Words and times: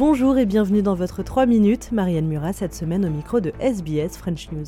Bonjour 0.00 0.38
et 0.38 0.46
bienvenue 0.46 0.80
dans 0.80 0.94
votre 0.94 1.22
3 1.22 1.44
minutes. 1.44 1.92
Marianne 1.92 2.26
Murat 2.26 2.54
cette 2.54 2.74
semaine 2.74 3.04
au 3.04 3.10
micro 3.10 3.38
de 3.38 3.52
SBS 3.60 4.16
French 4.16 4.50
News. 4.50 4.64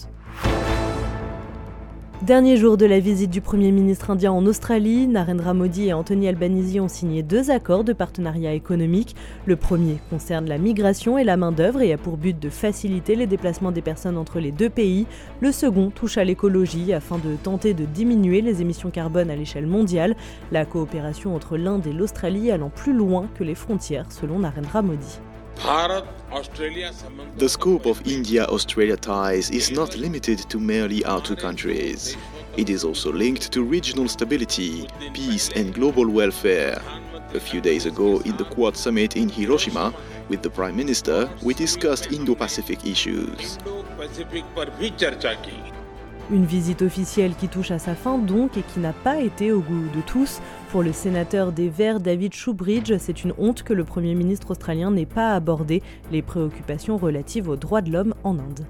Dernier 2.22 2.56
jour 2.56 2.76
de 2.76 2.86
la 2.86 3.00
visite 3.00 3.32
du 3.32 3.40
Premier 3.40 3.72
ministre 3.72 4.10
indien 4.10 4.30
en 4.30 4.46
Australie, 4.46 5.08
Narendra 5.08 5.54
Modi 5.54 5.88
et 5.88 5.92
Anthony 5.92 6.28
Albanese 6.28 6.78
ont 6.78 6.86
signé 6.86 7.24
deux 7.24 7.50
accords 7.50 7.82
de 7.82 7.92
partenariat 7.92 8.52
économique. 8.52 9.16
Le 9.44 9.56
premier 9.56 9.96
concerne 10.08 10.48
la 10.48 10.56
migration 10.56 11.18
et 11.18 11.24
la 11.24 11.36
main-d'œuvre 11.36 11.82
et 11.82 11.92
a 11.92 11.98
pour 11.98 12.16
but 12.16 12.38
de 12.38 12.48
faciliter 12.48 13.16
les 13.16 13.26
déplacements 13.26 13.72
des 13.72 13.82
personnes 13.82 14.16
entre 14.16 14.38
les 14.38 14.52
deux 14.52 14.70
pays. 14.70 15.08
Le 15.40 15.50
second 15.50 15.90
touche 15.90 16.16
à 16.16 16.22
l'écologie 16.22 16.92
afin 16.92 17.18
de 17.18 17.34
tenter 17.42 17.74
de 17.74 17.86
diminuer 17.86 18.40
les 18.40 18.62
émissions 18.62 18.90
carbone 18.90 19.28
à 19.28 19.34
l'échelle 19.34 19.66
mondiale. 19.66 20.14
La 20.52 20.64
coopération 20.64 21.34
entre 21.34 21.56
l'Inde 21.56 21.88
et 21.88 21.92
l'Australie 21.92 22.52
allant 22.52 22.70
plus 22.70 22.92
loin 22.92 23.26
que 23.34 23.42
les 23.42 23.56
frontières, 23.56 24.12
selon 24.12 24.38
Narendra 24.38 24.80
Modi. 24.82 25.18
The 25.56 27.48
scope 27.48 27.86
of 27.86 28.06
India 28.06 28.44
Australia 28.46 28.96
ties 28.96 29.50
is 29.50 29.70
not 29.70 29.96
limited 29.96 30.38
to 30.50 30.58
merely 30.58 31.04
our 31.04 31.20
two 31.20 31.36
countries. 31.36 32.16
It 32.56 32.68
is 32.68 32.84
also 32.84 33.12
linked 33.12 33.52
to 33.52 33.62
regional 33.62 34.08
stability, 34.08 34.88
peace, 35.14 35.50
and 35.54 35.72
global 35.72 36.08
welfare. 36.08 36.80
A 37.34 37.40
few 37.40 37.60
days 37.60 37.86
ago, 37.86 38.20
in 38.20 38.36
the 38.36 38.44
Quad 38.44 38.76
Summit 38.76 39.16
in 39.16 39.28
Hiroshima, 39.28 39.94
with 40.28 40.42
the 40.42 40.50
Prime 40.50 40.76
Minister, 40.76 41.30
we 41.42 41.54
discussed 41.54 42.12
Indo 42.12 42.34
Pacific 42.34 42.84
issues. 42.84 43.58
Une 46.32 46.46
visite 46.46 46.80
officielle 46.80 47.34
qui 47.38 47.46
touche 47.46 47.72
à 47.72 47.78
sa 47.78 47.94
fin 47.94 48.16
donc 48.16 48.56
et 48.56 48.62
qui 48.62 48.80
n'a 48.80 48.94
pas 48.94 49.20
été 49.20 49.52
au 49.52 49.60
goût 49.60 49.88
de 49.94 50.00
tous. 50.00 50.40
Pour 50.70 50.82
le 50.82 50.94
sénateur 50.94 51.52
des 51.52 51.68
Verts 51.68 52.00
David 52.00 52.32
Shoebridge, 52.32 52.90
c'est 52.98 53.22
une 53.22 53.34
honte 53.36 53.62
que 53.62 53.74
le 53.74 53.84
Premier 53.84 54.14
ministre 54.14 54.52
australien 54.52 54.90
n'ait 54.90 55.04
pas 55.04 55.34
abordé 55.34 55.82
les 56.10 56.22
préoccupations 56.22 56.96
relatives 56.96 57.50
aux 57.50 57.56
droits 57.56 57.82
de 57.82 57.90
l'homme 57.90 58.14
en 58.24 58.38
Inde. 58.38 58.64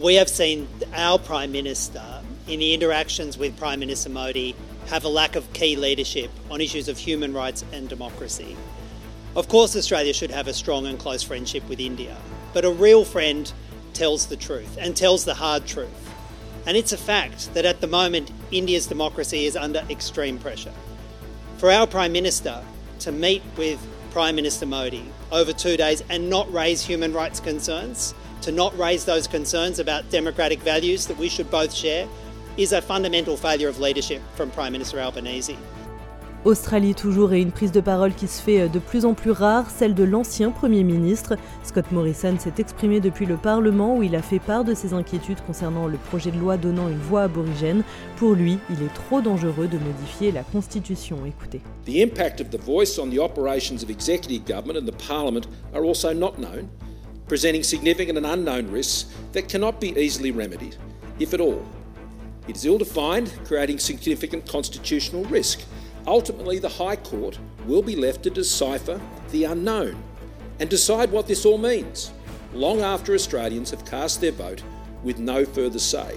We 0.00 0.16
have 0.16 0.28
seen 0.28 0.66
our 0.96 1.18
Prime 1.18 1.52
Minister 1.52 2.00
in 2.48 2.58
the 2.60 2.72
interactions 2.72 3.36
with 3.38 3.54
Prime 3.58 3.78
Minister 3.78 4.08
Modi 4.08 4.54
have 4.90 5.04
a 5.04 5.10
lack 5.10 5.36
of 5.36 5.44
key 5.52 5.76
leadership 5.76 6.30
on 6.50 6.62
issues 6.62 6.88
of 6.88 6.96
human 6.96 7.34
rights 7.34 7.62
and 7.74 7.90
democracy. 7.90 8.56
Of 9.36 9.48
course, 9.48 9.76
Australia 9.76 10.14
should 10.14 10.30
have 10.30 10.48
a 10.48 10.54
strong 10.54 10.86
and 10.86 10.98
close 10.98 11.22
friendship 11.22 11.68
with 11.68 11.78
India, 11.78 12.16
but 12.54 12.64
a 12.64 12.70
real 12.70 13.04
friend 13.04 13.52
tells 13.92 14.28
the 14.28 14.36
truth 14.36 14.78
and 14.80 14.96
tells 14.96 15.26
the 15.26 15.34
hard 15.34 15.66
truth. 15.66 16.11
And 16.66 16.76
it's 16.76 16.92
a 16.92 16.98
fact 16.98 17.52
that 17.54 17.64
at 17.64 17.80
the 17.80 17.86
moment, 17.86 18.30
India's 18.50 18.86
democracy 18.86 19.46
is 19.46 19.56
under 19.56 19.84
extreme 19.90 20.38
pressure. 20.38 20.72
For 21.58 21.70
our 21.70 21.86
Prime 21.86 22.12
Minister 22.12 22.62
to 23.00 23.12
meet 23.12 23.42
with 23.56 23.84
Prime 24.12 24.36
Minister 24.36 24.66
Modi 24.66 25.04
over 25.32 25.52
two 25.52 25.76
days 25.76 26.02
and 26.08 26.30
not 26.30 26.52
raise 26.52 26.82
human 26.84 27.12
rights 27.12 27.40
concerns, 27.40 28.14
to 28.42 28.52
not 28.52 28.76
raise 28.78 29.04
those 29.04 29.26
concerns 29.26 29.78
about 29.78 30.08
democratic 30.10 30.60
values 30.60 31.06
that 31.06 31.16
we 31.16 31.28
should 31.28 31.50
both 31.50 31.72
share, 31.72 32.08
is 32.56 32.72
a 32.72 32.82
fundamental 32.82 33.36
failure 33.36 33.68
of 33.68 33.80
leadership 33.80 34.20
from 34.34 34.50
Prime 34.50 34.72
Minister 34.72 35.00
Albanese. 35.00 35.56
Australie 36.44 36.96
toujours 36.96 37.32
et 37.32 37.40
une 37.40 37.52
prise 37.52 37.70
de 37.70 37.80
parole 37.80 38.12
qui 38.14 38.26
se 38.26 38.42
fait 38.42 38.68
de 38.68 38.80
plus 38.80 39.04
en 39.04 39.14
plus 39.14 39.30
rare, 39.30 39.70
celle 39.70 39.94
de 39.94 40.02
l'ancien 40.02 40.50
Premier 40.50 40.82
ministre. 40.82 41.36
Scott 41.62 41.84
Morrison 41.92 42.36
s'est 42.36 42.54
exprimé 42.58 42.98
depuis 42.98 43.26
le 43.26 43.36
Parlement 43.36 43.96
où 43.96 44.02
il 44.02 44.16
a 44.16 44.22
fait 44.22 44.40
part 44.40 44.64
de 44.64 44.74
ses 44.74 44.92
inquiétudes 44.92 45.40
concernant 45.46 45.86
le 45.86 45.98
projet 45.98 46.32
de 46.32 46.38
loi 46.38 46.56
donnant 46.56 46.88
une 46.88 46.98
voix 46.98 47.22
aborigène. 47.22 47.84
Pour 48.16 48.32
lui, 48.32 48.58
il 48.70 48.84
est 48.84 48.92
trop 48.92 49.20
dangereux 49.20 49.68
de 49.68 49.78
modifier 49.78 50.32
la 50.32 50.42
Constitution. 50.42 51.18
Écoutez. 51.24 51.60
The 51.86 52.02
impact 52.02 52.40
of 52.40 52.50
the 52.50 52.60
voice 52.60 52.98
on 52.98 53.08
the 53.08 53.20
operations 53.20 53.84
of 53.84 53.90
executive 53.90 54.44
government 54.44 54.78
and 54.78 54.86
the 54.86 55.06
Parliament 55.06 55.46
are 55.72 55.84
also 55.84 56.12
not 56.12 56.38
known, 56.38 56.68
presenting 57.28 57.62
significant 57.62 58.18
and 58.18 58.26
unknown 58.26 58.68
risks 58.72 59.06
that 59.32 59.42
cannot 59.42 59.80
be 59.80 59.94
easily 59.96 60.32
remedied, 60.32 60.74
if 61.20 61.32
at 61.34 61.40
all. 61.40 61.62
It 62.48 62.56
is 62.56 62.64
ill-defined, 62.66 63.32
creating 63.44 63.78
significant 63.78 64.44
constitutional 64.50 65.22
risk. 65.26 65.60
Ultimately, 66.06 66.58
the 66.58 66.68
High 66.68 66.96
Court 66.96 67.38
will 67.66 67.82
be 67.82 67.96
left 67.96 68.22
to 68.24 68.30
decipher 68.30 69.00
the 69.30 69.44
unknown 69.44 70.02
and 70.58 70.68
decide 70.68 71.10
what 71.10 71.26
this 71.26 71.44
all 71.44 71.58
means, 71.58 72.12
long 72.52 72.80
after 72.80 73.14
Australians 73.14 73.70
have 73.70 73.84
cast 73.84 74.20
their 74.20 74.32
vote 74.32 74.62
with 75.02 75.18
no 75.18 75.44
further 75.44 75.78
say. 75.78 76.16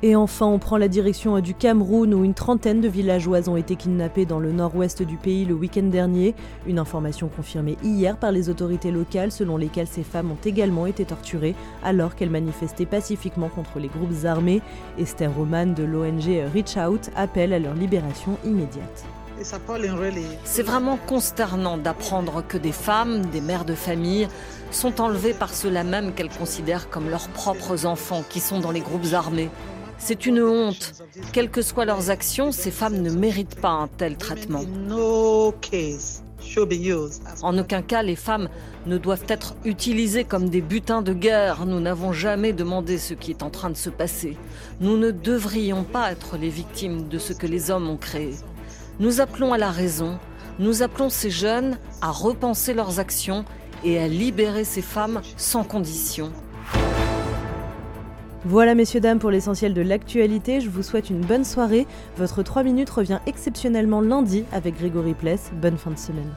Et 0.00 0.14
enfin, 0.14 0.46
on 0.46 0.60
prend 0.60 0.76
la 0.76 0.86
direction 0.86 1.40
du 1.40 1.54
Cameroun 1.54 2.14
où 2.14 2.22
une 2.22 2.34
trentaine 2.34 2.80
de 2.80 2.86
villageoises 2.86 3.48
ont 3.48 3.56
été 3.56 3.74
kidnappées 3.74 4.26
dans 4.26 4.38
le 4.38 4.52
nord-ouest 4.52 5.02
du 5.02 5.16
pays 5.16 5.44
le 5.44 5.54
week-end 5.54 5.82
dernier. 5.82 6.36
Une 6.68 6.78
information 6.78 7.26
confirmée 7.26 7.76
hier 7.82 8.16
par 8.16 8.30
les 8.30 8.48
autorités 8.48 8.92
locales 8.92 9.32
selon 9.32 9.56
lesquelles 9.56 9.88
ces 9.88 10.04
femmes 10.04 10.30
ont 10.30 10.38
également 10.44 10.86
été 10.86 11.04
torturées 11.04 11.56
alors 11.82 12.14
qu'elles 12.14 12.30
manifestaient 12.30 12.86
pacifiquement 12.86 13.48
contre 13.48 13.80
les 13.80 13.88
groupes 13.88 14.24
armés. 14.24 14.62
Esther 15.00 15.34
Roman 15.34 15.66
de 15.66 15.82
l'ONG 15.82 16.44
Reach 16.54 16.76
Out 16.76 17.10
appelle 17.16 17.52
à 17.52 17.58
leur 17.58 17.74
libération 17.74 18.38
immédiate. 18.44 19.04
C'est 20.44 20.62
vraiment 20.62 20.98
consternant 21.08 21.76
d'apprendre 21.76 22.44
que 22.46 22.58
des 22.58 22.72
femmes, 22.72 23.26
des 23.26 23.40
mères 23.40 23.64
de 23.64 23.74
famille, 23.74 24.28
sont 24.70 25.00
enlevées 25.00 25.34
par 25.34 25.52
ceux-là 25.52 25.82
même 25.82 26.12
qu'elles 26.12 26.28
considèrent 26.28 26.88
comme 26.88 27.08
leurs 27.08 27.28
propres 27.28 27.84
enfants 27.84 28.22
qui 28.28 28.38
sont 28.38 28.60
dans 28.60 28.70
les 28.72 28.80
groupes 28.80 29.12
armés. 29.12 29.50
C'est 29.98 30.26
une 30.26 30.40
honte. 30.40 30.94
Quelles 31.32 31.50
que 31.50 31.62
soient 31.62 31.84
leurs 31.84 32.10
actions, 32.10 32.52
ces 32.52 32.70
femmes 32.70 33.02
ne 33.02 33.10
méritent 33.10 33.60
pas 33.60 33.70
un 33.70 33.88
tel 33.88 34.16
traitement. 34.16 34.62
En 37.42 37.58
aucun 37.58 37.82
cas, 37.82 38.02
les 38.02 38.16
femmes 38.16 38.48
ne 38.86 38.96
doivent 38.96 39.24
être 39.28 39.54
utilisées 39.64 40.24
comme 40.24 40.48
des 40.48 40.62
butins 40.62 41.02
de 41.02 41.12
guerre. 41.12 41.66
Nous 41.66 41.80
n'avons 41.80 42.12
jamais 42.12 42.52
demandé 42.52 42.96
ce 42.96 43.12
qui 43.14 43.32
est 43.32 43.42
en 43.42 43.50
train 43.50 43.70
de 43.70 43.76
se 43.76 43.90
passer. 43.90 44.36
Nous 44.80 44.96
ne 44.96 45.10
devrions 45.10 45.84
pas 45.84 46.12
être 46.12 46.36
les 46.36 46.48
victimes 46.48 47.08
de 47.08 47.18
ce 47.18 47.32
que 47.32 47.46
les 47.46 47.70
hommes 47.70 47.90
ont 47.90 47.96
créé. 47.96 48.34
Nous 49.00 49.20
appelons 49.20 49.52
à 49.52 49.58
la 49.58 49.70
raison, 49.70 50.18
nous 50.58 50.82
appelons 50.82 51.10
ces 51.10 51.30
jeunes 51.30 51.76
à 52.00 52.10
repenser 52.10 52.72
leurs 52.72 52.98
actions 52.98 53.44
et 53.84 53.98
à 53.98 54.08
libérer 54.08 54.64
ces 54.64 54.82
femmes 54.82 55.20
sans 55.36 55.64
condition. 55.64 56.32
Voilà 58.44 58.76
messieurs 58.76 59.00
dames 59.00 59.18
pour 59.18 59.32
l'essentiel 59.32 59.74
de 59.74 59.82
l'actualité, 59.82 60.60
je 60.60 60.70
vous 60.70 60.84
souhaite 60.84 61.10
une 61.10 61.20
bonne 61.20 61.44
soirée. 61.44 61.88
Votre 62.16 62.44
3 62.44 62.62
minutes 62.62 62.90
revient 62.90 63.18
exceptionnellement 63.26 64.00
lundi 64.00 64.44
avec 64.52 64.78
Grégory 64.78 65.14
Pless. 65.14 65.50
Bonne 65.60 65.76
fin 65.76 65.90
de 65.90 65.98
semaine. 65.98 66.32